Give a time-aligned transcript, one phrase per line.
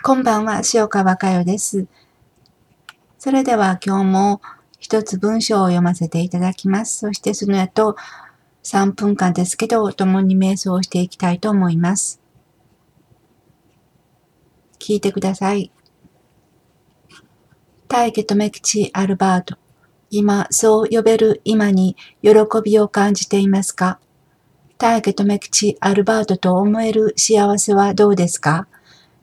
[0.00, 1.86] こんばんは、塩川佳代です。
[3.18, 4.40] それでは今日も
[4.78, 6.98] 一つ文章を読ませていただきます。
[6.98, 7.96] そしてその後
[8.62, 12.20] 3分間ですけど、共に瞑想をしていきたいと思います。
[14.78, 15.72] 聞いてください。
[17.88, 19.56] 大家留吉アルバート。
[20.10, 22.30] 今、そう呼べる今に喜
[22.64, 23.98] びを感じていますか？
[24.78, 28.68] 大家留吉アルバートと思える幸せはどうですか？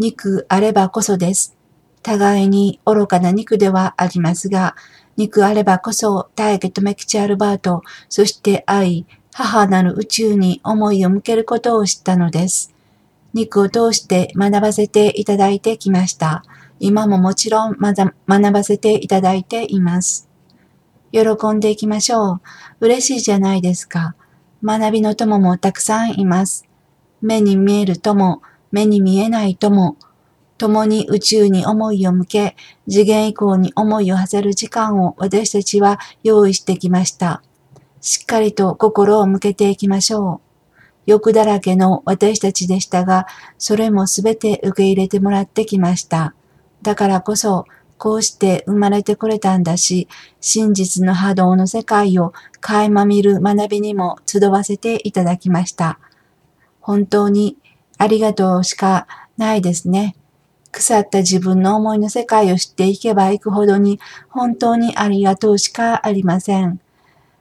[0.00, 1.58] 肉あればこそです。
[2.02, 4.74] 互いに愚かな肉ではありますが、
[5.18, 12.72] 肉あればこそ大家とメキチアルバート、そして愛、母なる宇宙に思いを向けることを知ったのです。
[13.34, 16.44] 肉を通して学ばせていただいてきました。
[16.78, 20.30] 今ももちろん学ばせていただいています。
[21.12, 21.20] 喜
[21.52, 22.40] んでいきましょう。
[22.80, 24.14] 嬉しいじゃないですか。
[24.64, 26.64] 学びの友もたくさんいます。
[27.20, 29.96] 目に見える友、目に見えないとも、
[30.58, 32.56] 共に宇宙に思いを向け、
[32.88, 37.42] 次元以降に思いを馳せる時間を私たちは用意してきました。
[38.00, 40.50] しっかりと心を向けていきましょう。
[41.06, 43.26] 欲だらけの私たちでしたが、
[43.58, 46.34] それもすべて受け入れてもらってきました。
[46.82, 47.64] だからこそ、
[47.98, 50.08] こうして生まれてこれたんだし、
[50.40, 55.98] 真実の波動の世界を垣間見る学びにも集わせていただきました。
[56.80, 57.58] 本当に
[58.00, 59.06] ありがとうしか
[59.36, 60.16] ないですね。
[60.72, 64.00] 腐った自分の思いの世界を知っていけばいくほどに
[64.30, 66.80] 本当にありがとうしかありません。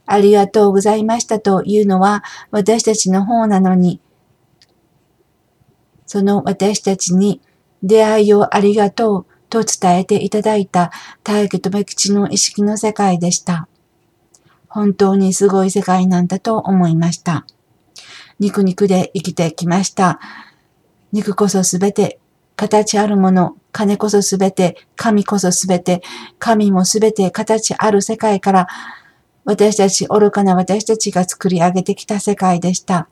[0.06, 4.02] ありがとうございましたというのは私たちの方なのに、
[6.06, 7.40] その私たちに
[7.82, 10.92] 出会いをありがとうと伝えていただいた
[11.24, 13.70] 大家とべ吉の意識の世界でした。
[14.68, 17.46] 本当にすごい世界なんだと思いました。
[18.40, 20.20] 肉肉で生きてきました。
[21.12, 22.20] 肉こそすべて、
[22.56, 26.02] 形あるもの、金こそすべて、神こそすべて、
[26.40, 28.68] 神もすべて形ある世界から、
[29.46, 33.08] 私たち、愚かな私たちが作り上げてきた世界でした。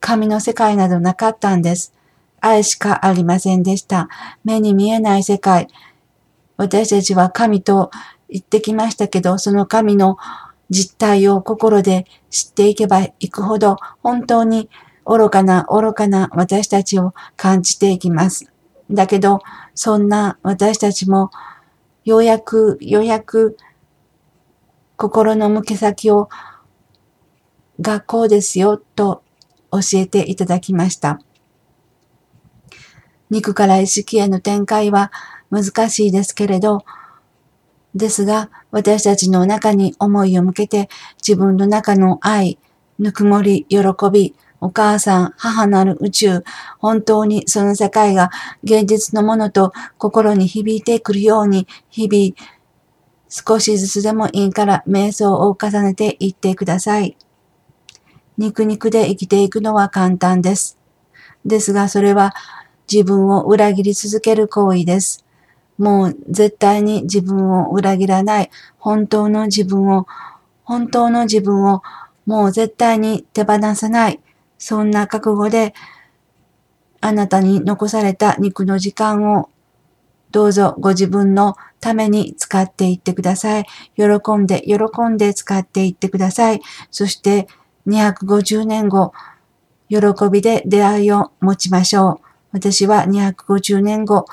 [0.00, 1.92] 神の世界などなかったんです。
[2.40, 4.08] 愛しかありませんでした。
[4.44, 5.68] 目に見えない世界。
[6.56, 7.90] 私たちは神と
[8.28, 10.18] 言ってきましたけど、その神の
[10.70, 14.68] 実態を心で知っていけばいくほど、本当に
[15.06, 18.50] 愚かな愚かな私たちを感じていきます。
[18.90, 19.40] だけど、
[19.74, 21.30] そんな私たちも、
[22.04, 23.56] ようやく、ようやく、
[24.96, 26.28] 心の向け先を、
[27.80, 29.22] 学校ですよ、と
[29.70, 31.20] 教えていただきました。
[33.30, 35.10] 肉から意識への展開は
[35.50, 36.84] 難しいですけれど、
[37.94, 40.88] ですが、私たちの中に思いを向けて、
[41.26, 42.58] 自分の中の愛、
[42.98, 43.78] ぬくもり、喜
[44.12, 46.42] び、お母さん、母なる宇宙、
[46.78, 48.30] 本当にその世界が
[48.62, 52.34] 現実のものと心に響いてくるように、日々、
[53.28, 57.14] 少しずつでもいいから瞑想を重ねていってください。
[58.38, 60.78] 肉肉で生きていくのは簡単です。
[61.44, 62.34] ですがそれは
[62.90, 65.26] 自分を裏切り続ける行為です。
[65.76, 70.06] もう絶対に自分を裏切らない、本当の自分を、
[70.62, 71.82] 本当の自分を
[72.24, 74.20] もう絶対に手放さない、
[74.58, 75.74] そんな覚悟で、
[77.00, 79.50] あなたに残された肉の時間を
[80.30, 83.66] どうぞご自分のために使っていってください。
[83.96, 84.04] 喜
[84.36, 84.76] んで、喜
[85.08, 86.60] んで使っていってください。
[86.90, 87.46] そして
[87.86, 89.12] 250年後、
[89.88, 89.98] 喜
[90.32, 92.26] びで出会いを持ちましょう。
[92.52, 94.24] 私は250年後、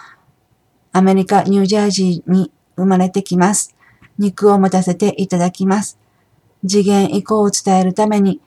[0.91, 3.75] アメリカ・ニュージャージーに生まれてきます。
[4.17, 5.99] 肉を持たせていただきます。
[6.67, 8.41] 次元以降を伝えるために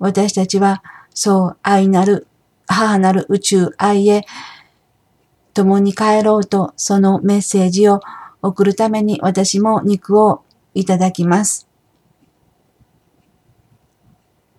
[0.00, 0.82] 私たちは、
[1.14, 2.26] そう愛なる、
[2.66, 4.24] 母なる宇宙愛へ、
[5.52, 8.00] 共に帰ろうと、そのメッセージを
[8.40, 10.42] 送るために私も肉を
[10.74, 11.68] いただきます。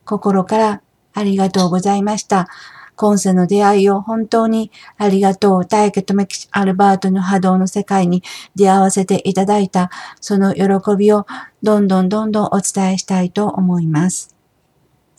[0.05, 0.81] 心から
[1.13, 2.47] ありがとうございました。
[2.95, 5.65] 今世の出会いを本当にありがとう。
[5.65, 8.21] 大家とメキアルバートの波動の世界に
[8.55, 9.89] 出会わせていただいた、
[10.19, 10.65] その喜
[10.95, 11.25] びを
[11.63, 14.40] どんどんどんどんお伝えしたいと思います。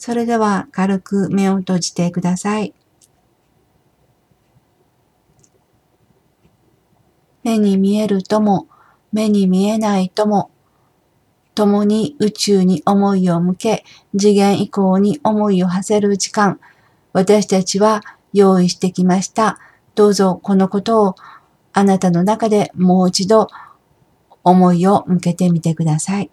[0.04, 2.74] それでは軽く目を閉じてください。
[7.44, 8.66] 目に見えるとも、
[9.12, 10.50] 目に見えないとも、
[11.54, 13.84] 共に宇宙に思いを向け、
[14.18, 16.58] 次元以降に思いを馳せる時間、
[17.12, 18.02] 私たちは
[18.32, 19.60] 用意してきました。
[19.94, 21.14] どうぞこのことを
[21.72, 23.46] あなたの中でもう一度
[24.42, 26.32] 思いを向けてみてください。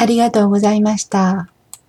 [0.00, 1.50] ありがとうございました。